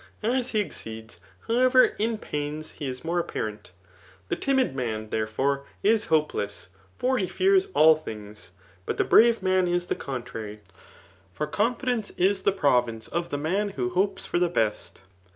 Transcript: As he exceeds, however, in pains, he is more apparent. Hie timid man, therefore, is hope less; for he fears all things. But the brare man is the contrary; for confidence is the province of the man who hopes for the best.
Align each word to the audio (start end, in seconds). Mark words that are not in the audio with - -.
As 0.23 0.49
he 0.49 0.61
exceeds, 0.61 1.19
however, 1.47 1.93
in 1.99 2.17
pains, 2.17 2.71
he 2.71 2.87
is 2.87 3.03
more 3.03 3.19
apparent. 3.19 3.71
Hie 4.31 4.37
timid 4.37 4.75
man, 4.75 5.09
therefore, 5.11 5.63
is 5.83 6.05
hope 6.05 6.33
less; 6.33 6.69
for 6.97 7.19
he 7.19 7.27
fears 7.27 7.67
all 7.75 7.95
things. 7.95 8.49
But 8.87 8.97
the 8.97 9.03
brare 9.05 9.35
man 9.43 9.67
is 9.67 9.85
the 9.85 9.95
contrary; 9.95 10.61
for 11.31 11.45
confidence 11.45 12.09
is 12.17 12.41
the 12.41 12.51
province 12.51 13.09
of 13.09 13.29
the 13.29 13.37
man 13.37 13.69
who 13.77 13.91
hopes 13.91 14.25
for 14.25 14.39
the 14.39 14.49
best. 14.49 15.01